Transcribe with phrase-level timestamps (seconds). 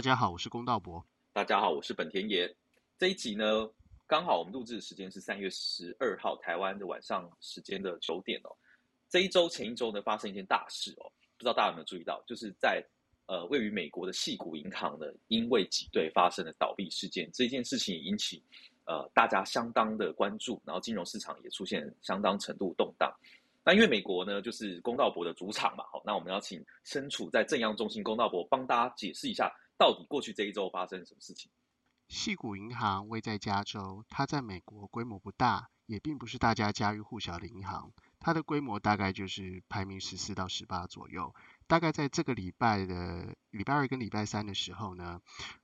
[0.00, 1.04] 大家好，我是龚道博。
[1.30, 2.50] 大家好，我是本田爷。
[2.96, 3.68] 这一集呢，
[4.06, 8.48] 刚好我们录制的时间是三月十二号台湾的晚上时间的九点哦。
[9.10, 12.82] 这一周前一周呢，发生一件大事哦，不知道大家有没有注意到，就是在
[13.26, 17.28] 呃位于美国的细谷银行呢，因为挤兑发生了倒闭事件。
[17.30, 18.42] 这件事情引起
[18.86, 23.14] 呃大家相当的关注，然后金融市场也出现相当程度动荡。
[23.62, 31.50] 那因为美国呢，就是公道博的主场嘛，好，那我们要请身处在正央中心公道博帮大家解释一下，到底过去这一周发生什么事情。
[32.06, 41.34] 细谷银行位在加州，它在美国规模不大，也并不是大家家喻户晓的银行，它的规模大概就是排名十四到十八左右。
[41.66, 45.22] 大概在这个礼拜的礼拜二跟礼拜三的时候呢，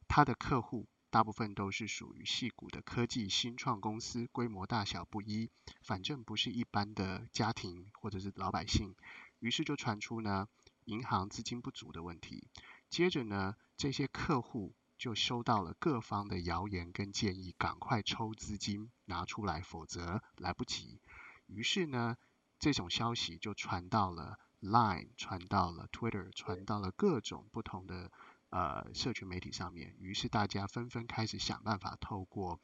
[0.08, 0.88] 它的客户。
[1.08, 8.94] 大部分都是属于细股的科技新创公司，规模大小不一，反正不是一般的家庭或者是老百姓。
[9.38, 10.48] 于是就传出呢，
[10.84, 12.48] 银行资金不足的问题。
[12.88, 21.00] 接着呢，这些客户就收到了各方的谣言跟建议，赶快抽资金拿出来，否则来不及。
[21.46, 22.16] 于是呢，
[22.58, 28.10] 这种消息就传到了 Line，传到了 Twitter，传到了各种不同的。
[28.48, 32.60] 呃，社群媒体上面，于是大家纷纷开始想办法透过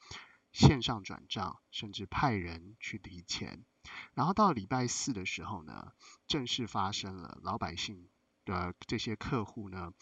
[0.53, 3.65] 线上转账，甚至派人去提钱。
[4.15, 5.93] 然后到礼拜四的时候呢，
[6.28, 8.09] 正式发生了，老百姓
[8.44, 9.92] 的这些客户呢，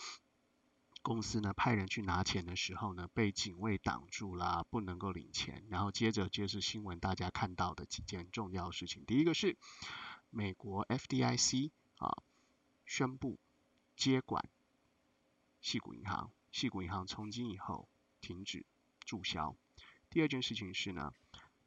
[1.03, 5.65] 公司呢派人去拿钱的时候呢，被警卫挡住啦，不能够领钱。
[5.69, 9.57] 然后接着就是新闻大家看到的几件重要事情，第一个是
[10.31, 12.23] 美国 FDIC 啊
[12.87, 13.39] 宣布
[13.97, 14.49] 接管。
[15.61, 17.87] 细谷银行，细谷银行从今以后
[18.23, 18.65] 停止
[19.05, 19.55] 注销。
[20.09, 21.13] 第二件事情是呢，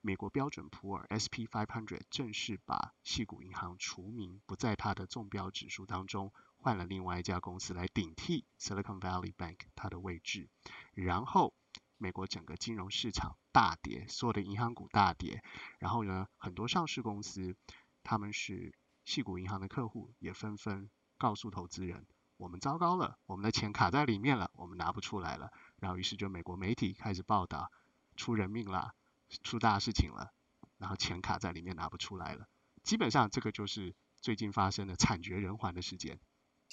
[0.01, 6.33] 美国标准普尔 S P five hundred 正式把细谷银行除名，不在它的中标指数当中，
[6.63, 10.47] 换了另外一家公司来顶替 Silicon Valley Bank 它的位置。
[10.93, 11.53] 然后，
[11.97, 15.43] 美国整个金融市场大跌，所有的银行股大跌。
[15.77, 17.57] 然后呢，很多上市公司，
[18.01, 22.05] 他们是系股银行的客户，也纷纷告诉投资人。
[22.37, 25.51] 我们糟糕了，我们的钱卡在里面了，我们拿不出来了。
[25.81, 27.69] 然后于是就美国媒体开始报道，
[28.15, 28.95] 出人命了，
[29.43, 30.31] 出大事情了，
[30.77, 32.47] 然后钱卡在里面拿不出来了。
[32.83, 36.19] 基本上这个就是最近发生的惨绝人寰的事件。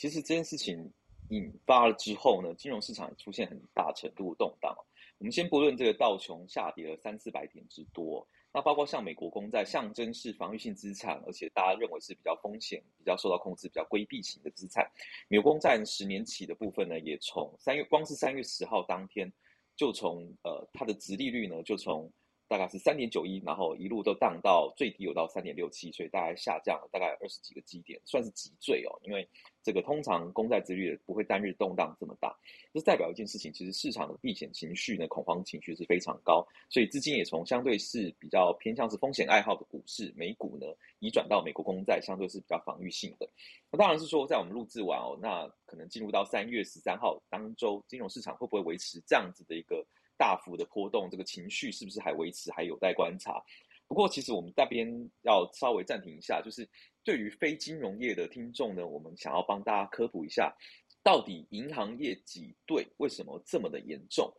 [0.00, 0.90] 其实这件事情
[1.28, 4.74] 引发了之后呢，金融市场出现很大程度动荡。
[5.18, 8.26] 我们先不论这个道琼下跌了三四百点之多。
[8.50, 14.90] 那包括像美国公债，象征是防御性资产，而且大家认为是比较风险、比较受到控制、比较规避型的资产。
[15.28, 19.30] 美国公债十年期的部分呢，也从三月光是三月十号当天，
[19.76, 22.10] 就从呃它的值利率呢，就从。
[22.50, 28.90] 大概是三点九一，然后一路都荡到最低有到三点六七，所以大概下降了大概二十几个基点，算是急坠哦。
[29.04, 29.24] 因为
[29.62, 32.36] 这个通常公债之率不会单日动荡这么大，
[32.74, 40.66] 这代表一件事情，其实市场的避险情绪呢，恐慌情绪是非常高，所以资金也从相对是比较偏向是风险爱好的股市美股呢，
[40.98, 43.30] 移转到美国公债，相对是比较防御性的。
[43.70, 49.86] 那当然是说，在我们录制完哦，那可能进入到三月十三号当周，金融市场会不会维持这样子的一个？
[50.20, 53.42] 大幅的波动，这个情绪是不是还维持，还有待观察。
[53.88, 54.86] 不过，其实我们这边
[55.22, 56.68] 要稍微暂停一下，就是
[57.02, 60.54] 对于非金融业的听众呢，我们想要帮大家科普一下，
[61.02, 64.30] 到底银行业挤兑为什么这么的严重？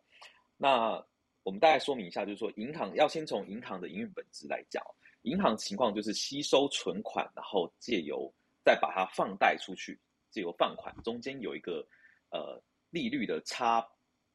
[0.56, 1.04] 那
[1.42, 4.82] 我们大概说明一下，就是说，银行要先从银行的营运本质来讲，
[5.24, 8.32] 银行情况就是吸收存款，然后借由
[8.64, 10.00] 再把它放贷出去，
[10.30, 11.84] 借由放款，中间有一个
[12.30, 12.62] 呃
[12.92, 13.84] 利率的差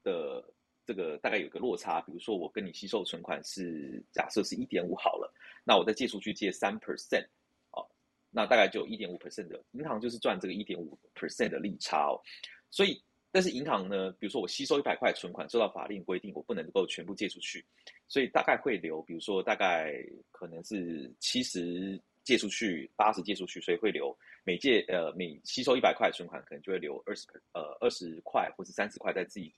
[0.02, 0.44] 的。
[0.86, 7.26] 这个大概有个落差，比如说我跟你吸收存款是假设是一点五好了，那我再借出去借三 percent，
[7.72, 7.84] 哦，
[8.30, 12.22] 那大概就一点五 percent 的银行就是赚这个一点五 percent 的利差哦。
[12.70, 13.02] 所以，
[13.32, 17.64] 但是银行呢，比如说我吸收一百块存款，受到法令规定我不能够全部借出去，
[18.06, 19.92] 所以大概会留，比如说大概
[20.30, 29.52] 可能是七十借出去，八十借出去，所以会留每借呃每吸收一百块存款，可能就会留二十呃二十块或者三十块在自己。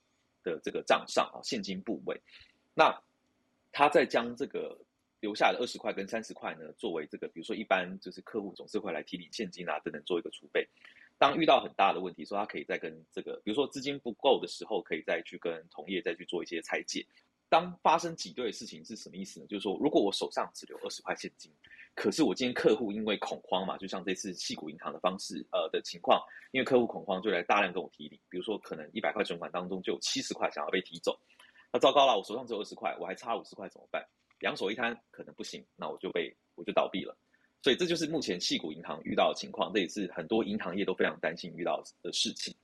[0.48, 2.20] 的这个账上啊，现金部位，
[2.74, 2.98] 那
[3.70, 4.76] 他在将这个
[5.20, 10.66] 留下的二十块跟三十块呢，作为这个，比如说一般就是客户总是会来提领现金啊等等做一个储备。
[11.18, 17.04] 当遇到很大的问题，说他可以再跟这个，比如说资金不够的时候，可以再去跟同业再去做一些拆借。
[17.48, 19.46] 当发生挤兑的事情是什么意思呢？
[19.46, 21.50] 就是说，如果我手上只留二十块现金，
[21.94, 26.22] 可是我今天客户因为恐慌嘛，就像这次细股银行的方式，呃的情况，
[26.52, 31.18] 因为客户恐慌就来大量跟我提领，比如说可能一百块存款当中就有七十块想要被提走，
[31.72, 34.06] 那糟糕了，我手上只有二十块，我还差五十块怎么办？
[34.40, 37.16] 两手一摊可能不行，那我就被我就倒闭了。
[37.60, 42.54] 所以这就是目前细股银行遇到的情况，这也是很多银行业都非常担心遇到的事情。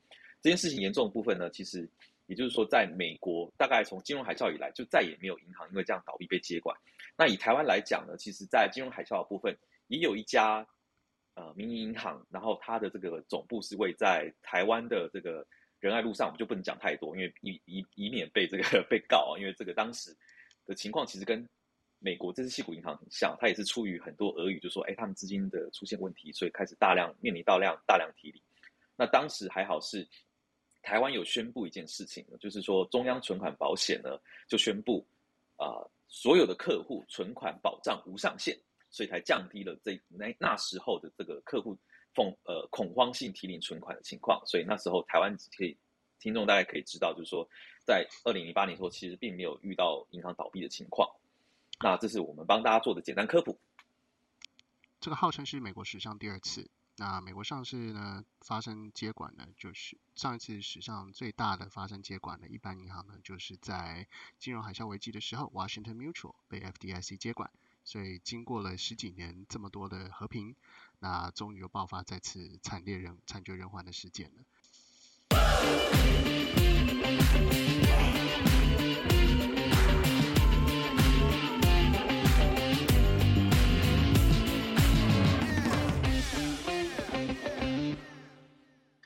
[0.40, 1.88] 这件事情严重的部分呢，其实
[2.26, 6.74] 也就是说，在美国大概从金融海啸以来，就再也没有银行因为这样倒闭被接管。
[7.18, 9.54] 那以台湾来讲呢，其实在金融海啸的部分，
[9.88, 10.66] 也有一家
[11.34, 15.46] 呃民营银行，然后它的这个总部是位在台湾的这个
[15.80, 20.16] 仁爱路上，我们就不能讲太多，因为以以以免被这个 被告啊，因为这个当时
[20.64, 21.46] 的情况其实跟
[21.98, 28.42] 美国这支系股银行很像，它也是出于很多俄语，就说哎他们资金的出现问题，所以开始大量面临大量大量提离。
[28.96, 30.08] 那当时还好是。
[30.84, 35.04] 台湾有宣布一件事情，就是说中央存款保险呢就宣布，
[35.56, 38.56] 啊所有的客户存款保障无上限，
[38.90, 41.76] 所以才降低了这那那时候的这个客户
[42.14, 44.40] 恐呃恐慌性提领存款的情况。
[44.46, 45.76] 所以那时候台湾可以
[46.20, 47.48] 听众大概可以知道，就是说
[47.84, 51.10] 在二零零八年时候其实并没有遇到银行倒闭的情况。
[51.80, 53.58] 那这是我们帮大家做的简单科普。
[55.00, 56.70] 这个号称是美国史上第二次。
[56.96, 64.06] 那美国上市呢，发生接管呢，就是上一次史上最大的发生接管的一般银行呢，就是在
[64.38, 67.50] 金融海啸危机的时候，Washington Mutual 被 FDIC 接管。
[67.86, 70.56] 所以经过了十几年这么多的和平，
[71.00, 74.44] 那终于又爆发再次惨烈人惨绝人寰的事件了。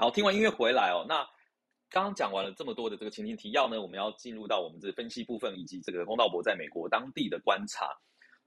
[0.00, 1.04] 好，听完音乐回来哦。
[1.08, 1.26] 那
[1.90, 7.88] 刚刚讲完了这么多的这个前情提要呢，我们要进入到我们这分析部分，以及这个龚道博在美国当地的观察。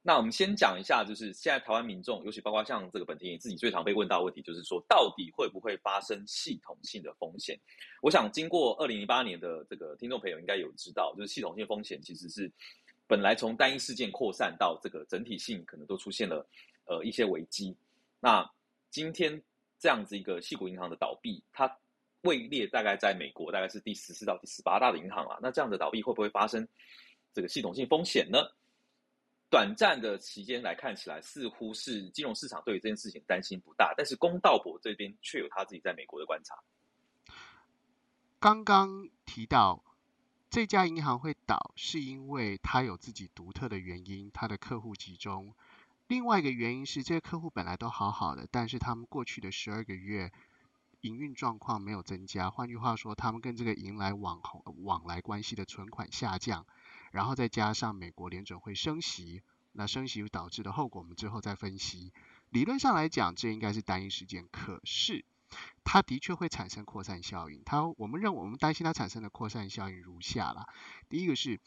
[0.01, 7.59] 那我们先讲一下，就是现在台湾民众，尤其包括像这个本田自己最常被问到的问题，就是说到底会不会发生系统性的风险？
[8.01, 12.49] 我想经过二零零八年的这个听众朋友应该有知道，就是系统性风险其实是
[13.07, 16.47] 本来从单一事件扩散到这个整体性，可能都出现了
[16.85, 17.75] 呃一些危机。
[18.21, 18.49] 那
[18.89, 19.43] 今天。
[19.81, 21.75] 这样子一个系股银行的倒闭，它
[22.21, 25.39] 位列大概在美国大概是第十四到第十八大的银行啊。
[25.41, 26.65] 那这样的倒闭会不会发生
[27.33, 28.37] 这个系统性风险呢？
[29.49, 36.55] 短暂的期间来看起来，似乎是金融市场对于这件事情担心不大，但是公道博这边却有他自己在美国的观察。
[38.39, 39.83] 刚刚提到
[40.49, 45.55] 这家银行会倒，是因为它有自己独特的原因，它的客户集中。
[46.11, 50.33] 另外一个原因是，这些客户本来都好好的，但是他们过去的十二个月
[50.99, 52.51] 营运状况没有增加。
[52.51, 54.41] 换句话说，他们跟这个迎来往
[54.83, 56.65] 往来关系的存款下降，
[57.13, 59.41] 然后再加上美国联准会升息，
[59.71, 62.11] 那升息导致的后果，我们之后再分析。
[62.49, 65.23] 理论上来讲，这应该是单一事件，可是
[65.85, 67.61] 它的确会产生扩散效应。
[67.63, 70.67] 它，我们认为，我们担心它产生的扩散效应如下了：
[71.07, 71.61] 第一个是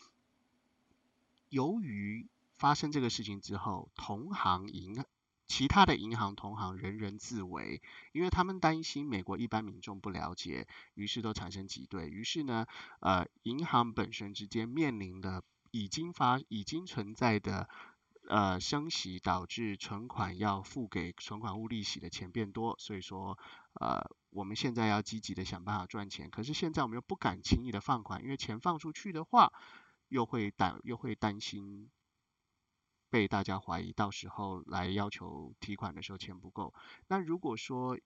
[1.49, 2.29] 由于
[2.64, 5.05] 发生这个事情之后，同行银
[5.46, 7.82] 其他的银行同行人人自危，
[8.12, 12.08] 因为他们担心美国一般民众不了解，于是都产生挤兑。
[12.08, 12.64] 于是呢，
[13.00, 17.69] 呃，银行本身之间面临的已经发已经存在的
[18.31, 22.75] 呃升息，导致存款要付给存款物利息的钱变多。
[22.78, 23.38] 所以说，
[23.75, 26.31] 呃，我们现在要积极的想办法赚钱。
[26.31, 29.52] 可是现在我们又不敢轻易的放款，因为钱放出去的话，
[30.08, 31.90] 又会担又会担心。
[33.14, 36.75] 被大家怀疑，到时候来要求提款的时候钱不够。
[37.06, 37.97] 那如果说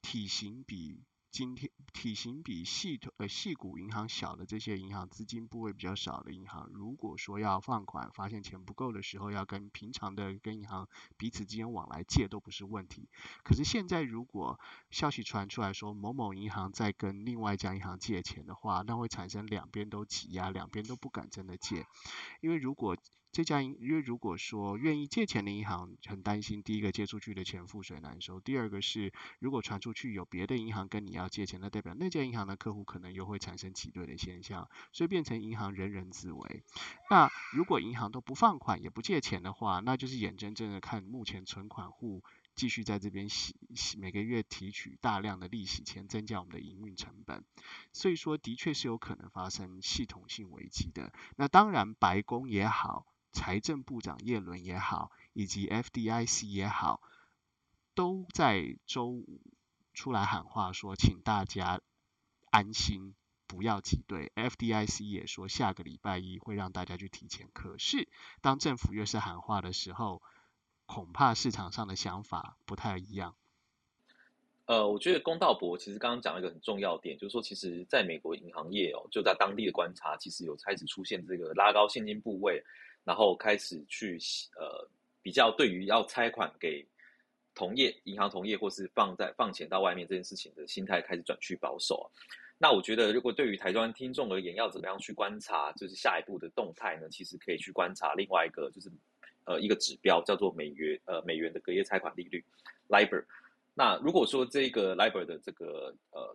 [0.00, 13.10] 体型比今天体型比系统呃系股银行小的这些银行，资金部位比较少的银行，如果说要放款，发现钱不够的时候，要跟平常的跟银行彼此之间往来借都不是问题。
[13.44, 14.58] 可是现在如果
[14.90, 21.84] 消息传出来说某某银行在跟另外一家银行借钱的话，那会产生两边都挤压，两边都不敢真的借，
[22.40, 22.96] 因为如果
[23.32, 36.64] 这家银，因为如果说愿意借钱的银行很担心，第一个借出去的钱覆水难收，第二个是如果传出去有别的银行跟你要借钱，那代表那家银行的客户可能又会产生挤兑的现象，所以变成银行人人自危。
[37.10, 47.44] 那如果银行都不放款也不借钱的话，那就是眼睁睁的看目前存款户继续在这边洗洗每个月提取大量的利息钱，增加我们的营运成本。
[47.92, 51.12] 所以说的确是有可能发生系统性危机的。
[51.36, 53.04] 那当然白宫也好。
[53.36, 57.02] 财政部长耶伦也好，以及 FDIC 也好，
[57.94, 59.42] 都在周五
[59.92, 61.82] 出来喊话，说请大家
[62.50, 63.14] 安心，
[63.46, 64.32] 不要挤兑。
[64.34, 67.50] FDIC 也说下个礼拜一会让大家去提前。
[67.52, 68.08] 可是
[68.40, 70.22] 当政府越是喊话的时候，
[70.86, 73.36] 恐怕市场上的想法不太一样。
[74.66, 82.62] 呃，我觉得公道博其实刚刚讲了一个很重要点，就是说，其实在美国银行业哦，就在当地的观察，其实有开始出现这个拉高现金部位。
[83.04, 84.18] 然后开始去
[84.58, 84.84] 呃
[85.22, 86.84] 比较，对于要拆款给
[87.54, 92.10] 同业银行同业，或是放在放钱到外面这件事情的心态开始转趋保守。
[92.58, 97.08] 那我觉得，如果对于台湾听众而言，要怎么样去观察，就是下一步的动态呢？
[97.08, 98.90] 其实可以去观察另外一个，就是
[99.44, 102.44] 呃一个指标，叫做美元呃美元的隔夜拆款利率
[102.88, 103.24] （LIBOR）。
[103.78, 106.34] 那如果说这个 LIBOR 的这个呃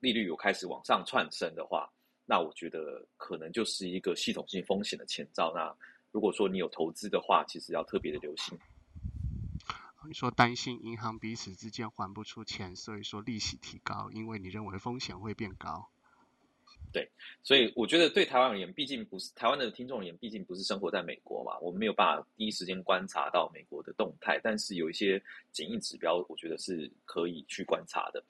[0.00, 1.86] 利率有开始往上窜升的话，
[2.24, 5.52] 那我觉得可能就是一个系统性风险的前兆。
[5.54, 5.70] 那
[6.12, 8.58] 如果说你有投资的话，其实要特别的留心。
[10.06, 15.90] 你说担心银行彼此之间还不出钱，所以说利息提高，因为你认为风险会变高。
[16.92, 17.08] 对，
[17.42, 24.40] 所以我觉得对台湾而言，毕竟不是台湾的听众而言，毕竟不是生活在美国嘛，我们没有办法第一时间观察到美国的动态。
[24.42, 28.22] 但是有一些检疫指标，我觉得是可以去观察的。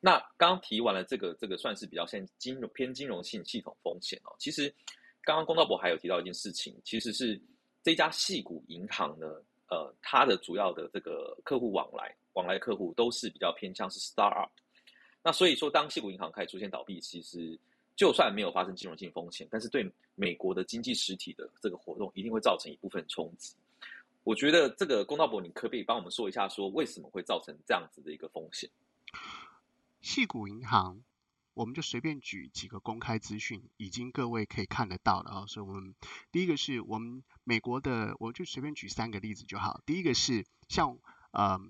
[0.00, 4.34] 那刚刚提完了这个，这个算是比较像金融偏金融性系统风险哦。
[4.38, 4.72] 其实
[5.22, 7.40] 刚刚公道博还有提到一件事情，其实是
[7.82, 9.26] 这家系股银行呢。
[9.70, 14.50] 呃，它的主要的这个客户往来，往来客户都是比较偏向是 startup。
[15.22, 17.58] 那所以说，当西谷银行开始出现倒闭，其实
[17.96, 23.54] 就算没有发生金融性风险，但是对美国的经济实体的这个活动一定会造成一部分冲击。
[24.22, 28.70] 我觉得这个公道博，你可不可以帮我们说一下，说为什么会造成这样子的一个风险？
[30.00, 31.02] 细谷银行。
[31.56, 35.46] 我们就随便举几个公开资讯，已经各位可以看得到了啊。
[35.46, 35.94] 所以，我们
[36.32, 39.80] 第一个是我们美国的，我就随便举三个例子就好。
[39.86, 40.98] 第一个是像
[41.30, 41.60] 呃，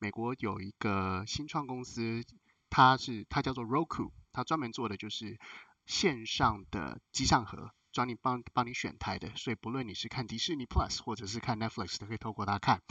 [0.00, 2.24] 美国有一个新创公司，
[2.70, 5.38] 它是它叫做 Roku，它专门做的就是
[5.86, 9.30] 线上的机上盒，专你帮帮你选台的。
[9.36, 12.82] 所以，不论你是看迪士尼 Plus 或者是看 Netflix，都可以透过它看。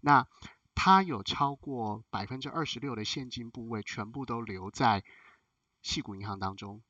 [0.00, 0.26] 那
[0.74, 5.04] 它有超过百分之二十六的现金部位，全部都留在。
[5.82, 6.82] 细股银行当中，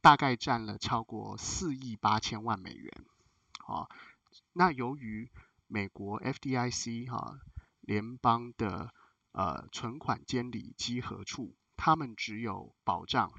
[0.00, 2.92] 大概占了超过四亿八千万美元。
[3.66, 3.88] 啊，
[4.52, 5.32] 那由于
[5.66, 7.40] 美国 FDIC 哈
[7.80, 8.94] 联邦的
[9.32, 13.32] 呃存款监理稽核处，他们只有保障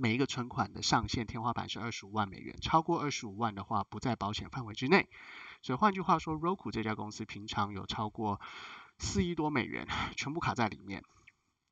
[0.00, 5.08] 每一个存款的上限天花板是二十五万美元，超过二十五万的话不在保险范围之内。
[5.62, 8.40] 所以换句话说，Roku 这家公司平常有超过
[8.98, 11.04] 四亿多美元全部卡在里面。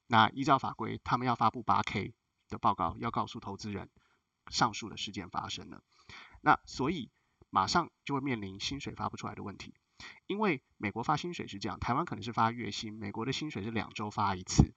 [0.06, 2.14] 那依照法规，他们要发布八 K。
[2.50, 3.90] 的报告要告诉投资人，
[4.50, 5.82] 上述的事件发生了，
[6.40, 7.10] 那所以
[7.50, 9.74] 马上就会面临薪水发不出来的问题，
[10.26, 14.72] 因为美国发薪水是这样，台湾可能是发月薪，美国的薪水是两周发一次，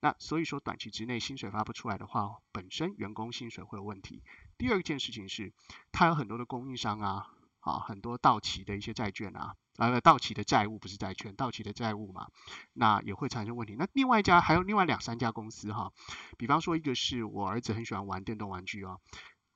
[0.00, 4.22] 那所以说短期之内薪水发不出来的话，本身员工薪水会有问题。
[4.58, 5.52] 第二件事情是，
[5.92, 7.30] 它有很多的供应商啊。
[7.60, 12.28] 啊，很多到期的一些债券啊，呃，到期的债务不是债券，到期的债务嘛，
[12.74, 13.74] 那也会产生问题。
[13.74, 15.90] 那另外一家还有另外两三家公司哈，
[16.36, 19.00] 比方说一个是我儿子很喜欢玩电动玩具哦，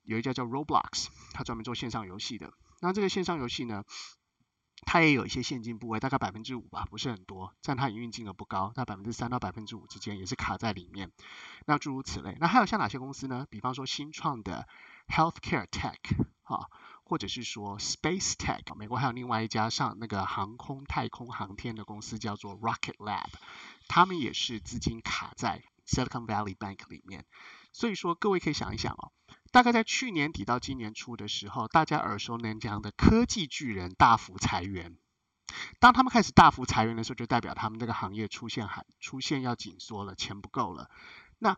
[0.04, 2.54] 有一家叫 Roblox，他专门做线上游戏的。
[2.80, 3.84] 那这个线上游戏呢，
[4.86, 11.12] 它也有一些现金部位，大概百分之五吧，不是很多，占它营运金额不高，在百分之三到百分之五之间也是卡在里面。
[11.66, 13.46] 那诸如此类，那还有像哪些公司呢？
[13.50, 14.68] 比方说新创的
[15.08, 15.98] Healthcare Tech，
[16.42, 16.68] 哈。
[17.04, 23.30] 或者是说 Space Tech，美国还有另外一家上那个航空太空航天的公司叫做 Rocket Lab，
[23.88, 27.24] 他们也是资金卡在 Silicon Valley Bank 里面。
[27.72, 29.10] 所以说各位可以想一想哦，
[29.50, 34.96] 大概在去年底到今年初的时候，大家耳熟能详的科技巨人大幅裁员，
[35.80, 40.90] 当他们开始大幅裁员的时候，就代表他们这个行业出现还出现要紧缩了，钱不够了。
[41.38, 41.56] 那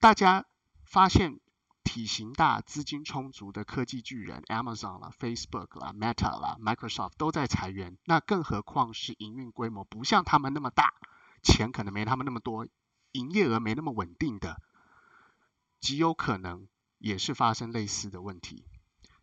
[0.00, 0.44] 大家
[0.84, 1.40] 发现。
[1.86, 10.94] 体型大、资金充足的科技巨人，Amazon 啦、Facebook 啦、Meta 啦、Microsoft 都在裁员，那更何况是营运规模不像他们那么大，
[11.42, 12.66] 钱可能没他们那么多，
[13.12, 14.62] 营业额没那么稳定的，
[15.78, 16.66] 极有可能
[17.04, 18.64] 也是发生类似的问题。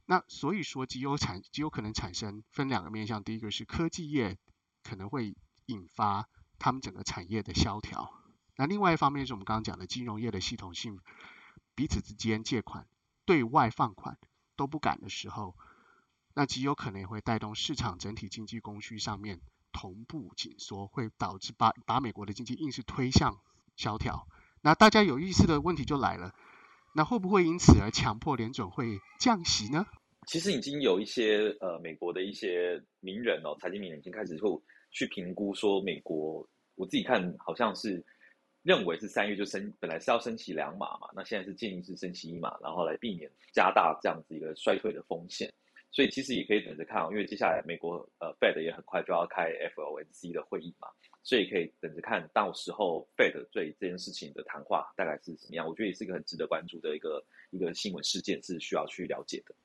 [0.05, 4.37] 那所以说，极有产极有可能产生分两个面向，第一个是科技业
[4.83, 5.35] 可能会
[5.65, 8.13] 引发他们整个产业的萧条，
[8.55, 10.99] 那另外一方面是我们刚刚讲的金融业的系统性。
[11.73, 12.87] 彼此之间借款、
[13.25, 14.19] 对外放款
[14.55, 15.55] 都不敢的时候，
[16.35, 23.39] 那极有可能也会带动市场整体经济供需上面同步紧缩，会导致把把美国的经济硬是推向
[23.75, 24.27] 萧条。
[24.61, 26.35] 那大家有意思的问题就来了，
[26.95, 29.85] 那会不会因此而强迫联准会降息呢？
[30.27, 34.49] 其实已经有一些呃美国的一些名人哦，财经名人已经开始会
[34.91, 38.03] 去评估说，美国我自己看好像是。
[38.63, 45.51] 认为是三月就升，本来是要升起两码嘛，那现在是建议是升起一码，然后来避免加大这样子一个衰退的风险。
[45.89, 50.87] 所以其实也可以等着看，因为接下来美国呃 Fed 也很快就要开 FOMC 的会议嘛，
[51.23, 55.67] 所以可以等着看到时候 Fed 对这件事情的谈话大概是怎么样。
[55.67, 59.55] 我觉得也是一个很值得关注的一个一个新闻事件，是需要去了解的。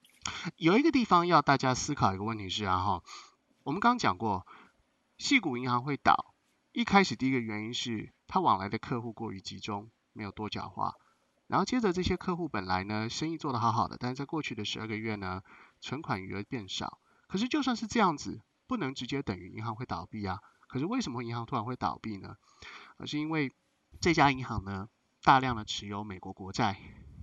[0.56, 3.02] 有一个地方要大家思考一个问题是啊哈，
[3.62, 4.46] 我们刚讲过，
[5.18, 6.34] 细股银行会倒，
[6.72, 8.12] 一开始第一个原因是。
[8.28, 10.96] 他往来的客户过于集中，没有多角化。
[11.46, 15.44] 然后接着这些客户本来呢生意做得好好的，但是在过去的十二个月呢，
[15.80, 16.98] 存款余额变少。
[17.28, 20.40] 可是就算是这样子，不能直接等于银行会倒闭啊。
[20.66, 22.36] 可是为什么银行突然会倒闭呢？
[22.96, 23.54] 而是因为
[24.00, 24.88] 这家银行呢
[25.22, 26.78] 大量的持有美国国债，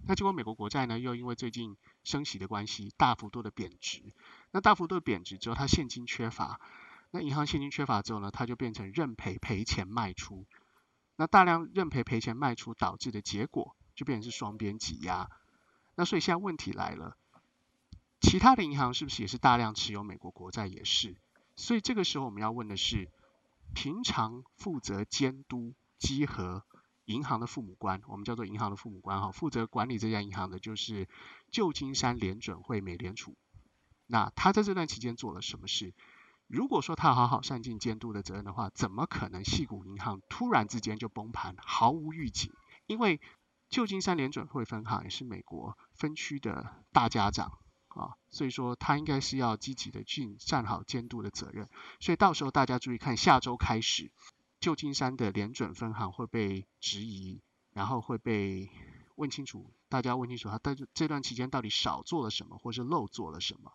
[0.07, 4.13] 那结果美国国债呢又因为最近升息的关系，大幅度的贬值。
[4.51, 6.59] 那大幅度的贬值之后，它现金缺乏。
[7.11, 10.45] 那银行现金缺乏之后呢，它就变成认赔赔钱卖出。
[11.15, 15.29] 那大量认赔赔钱卖出导致的结果，就变成是双边挤压。
[15.95, 17.15] 那所以现在问题来了，
[18.19, 20.65] 其他的银行是不是也是大量持有美国国债？
[20.65, 21.15] 也是。
[21.55, 23.11] 所以这个时候我们要问的是，
[23.73, 26.63] 平常负责监督稽核
[27.05, 31.09] 银行的父母官，我们叫做银行的父母官哈，负责管理这家银行的就是
[31.51, 33.35] 旧金山联准会美联储。
[34.05, 35.93] 那他在这段期间做了什么事？
[36.47, 42.53] 如果说他好好善尽监督的责任的话，怎么可能系股银行突然之间就崩盘，毫无预警？
[42.85, 43.19] 因为
[43.69, 47.57] 旧金山联准会分行也是美国分区的大家长
[47.93, 51.67] 啊，所以说他应该是要积极的尽站好监督的责任。
[51.99, 54.11] 所以到时候大家注意看，下周开始，
[54.59, 57.41] 旧金山的联准分行会被质疑，
[57.73, 58.69] 然后会被
[59.15, 63.71] 问清楚，大家问清楚他在这段期间到底少做了什么，或是漏做了什么。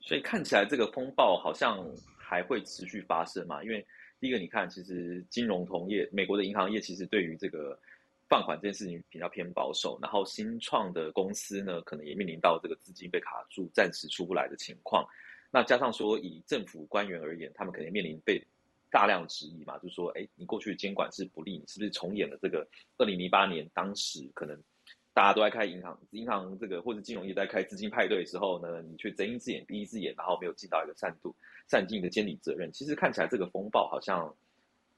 [0.00, 1.78] 所以看起来这个风暴好像
[2.16, 3.62] 还会持续发生嘛？
[3.62, 3.86] 因为
[4.18, 7.78] 第一个，你看，其实金融同业、美国的银行业其实对于这个
[8.30, 15.04] 放款这件事情比较偏保守，然后新创的公司呢，可能也面临到这个资金被卡住、暂时出不来的情况。
[15.50, 18.40] 那加上说，以政府官员而言，他们可能面临被
[18.88, 22.64] 大量质疑嘛，就是说，哎，你过去的监管是不利，你是不是重演了这个
[22.98, 24.56] 二零零八年当时可能？
[25.12, 31.34] 大家都在开银行，银行这个或者金融业在开资金派对的时候呢，你却睁一只眼闭一只眼，然后没有尽到一个善度、
[31.68, 32.70] 善尽的监理责任。
[32.70, 34.32] 其实看起来这个风暴好像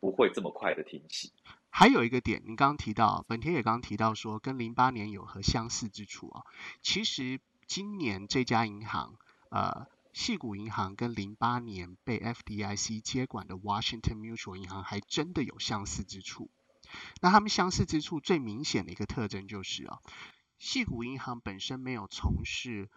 [0.01, 1.33] 不会这么快的停息。
[1.75, 6.45] 还有一个点，你刚刚提到，本田也刚刚提到说，跟零八年有何相似之处啊？
[6.83, 9.17] 其实今年这家银行，
[9.49, 16.51] 呃，细谷银行跟零八年被 FDIC 接管的 Washington Mutual 银行还真的有相似之处。
[17.23, 20.01] 那他们相似之处最明显的一个特征就是啊，
[20.59, 22.91] 细谷银行本身没有从事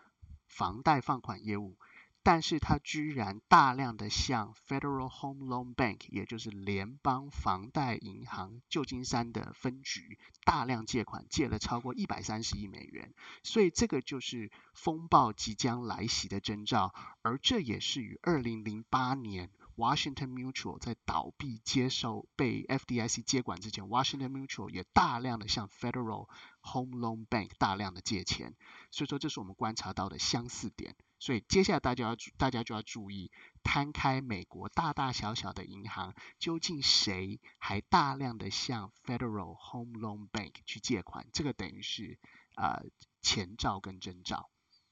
[0.49, 1.77] 房贷放款业务，
[2.25, 19.51] 但是它居然大量的向 Federal Home Loan Bank，也就是联邦房贷银行旧金山的分局大量借款，借了超过一百三十亿美元，所以这个就是风暴即将来袭的征兆，而这也是与二零零八年。
[19.77, 26.29] Washington Mutual 在倒闭接受被 FDIC 接管之前，Washington Mutual 也大量的向 Federal
[26.61, 28.55] Home Loan Bank 大量的借钱，
[28.89, 30.95] 所以说这是我们观察到的相似点。
[31.25, 33.31] 所以接下来大家要大家就要注意，
[33.63, 41.25] 摊开美国大大小小的银行，究竟谁还大量的向 Federal Home Loan Bank 去借款？
[41.33, 42.19] 这个等于是
[42.53, 42.83] 啊
[43.23, 44.51] 前兆跟征兆。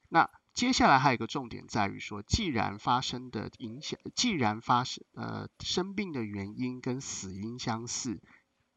[0.10, 8.24] 那接下来还有一个重点在于说，既然发生的影响，既然发生呃生病的原因跟死因相似，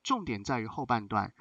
[0.03, 1.33] 重点在于后半段。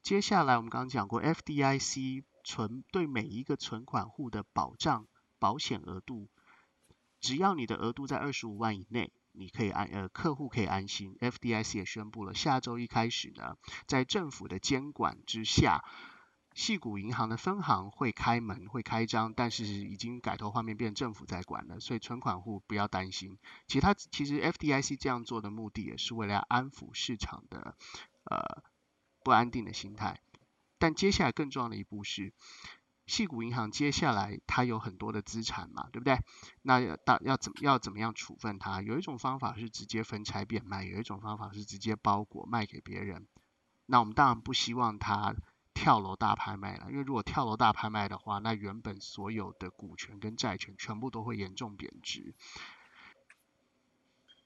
[0.00, 5.08] 接下来我们刚刚讲过，FDIC 存对每一个存款户的保障
[5.44, 6.30] 保险额度，
[7.20, 11.18] 只要你的额度在二十五万以内，你可以安呃客户可以安心。
[11.20, 15.84] FDIC 也宣布了，下周一开始呢，在政府的监管之下。
[16.54, 23.38] 细谷银行的分行会开门会开张，但是已经改头换面变政府在管了，所以存款户不要担心。
[23.66, 27.76] 其他其实 FDIC 这样做的目的也是为了安抚市场的
[28.30, 28.62] 呃
[29.24, 30.20] 不安定的心态。
[30.78, 32.32] 但接下来更重要的一步是，
[33.06, 36.18] 细谷银行接下来它有很多的资产嘛，对不对？
[36.62, 38.82] 那要大要怎么要怎么样处分它？
[38.82, 43.26] 有一种方法是直接分拆变卖，有一种方法是直接包裹卖给别人。
[43.86, 45.34] 那我们当然不希望它。
[45.76, 52.32] 跳楼大拍卖了，因为如果跳楼大拍卖的话，那原本所有的股权跟债权全部都会严重贬值。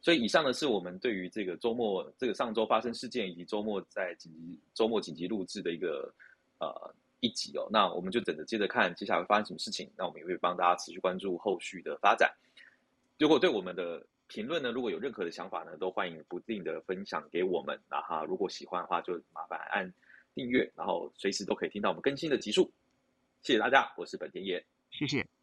[0.01, 6.15] 所以以上呢是我们对于这个周末这个上周发生事件以及周末在紧急周末紧急录制的一个
[6.61, 7.69] 呃一集哦。
[7.71, 9.91] 那我们就等着接着看接下来会发生什么事情。
[9.97, 12.33] 那我们也会帮大家持续关注后续的发展。
[13.19, 17.79] 如果对我们的评论呢，如果有任何的想法呢，都欢迎不定的分享给我们。
[17.89, 19.93] 那哈，如果喜欢的话，就麻烦按。
[20.35, 22.71] 订阅，然后随时都可以听到我们更新的集数。
[23.43, 25.38] 谢谢大家，我是本田野，谢谢。